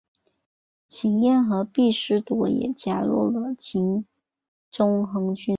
[0.87, 4.03] 秦彦和毕师铎也加入了秦
[4.71, 5.45] 宗衡军。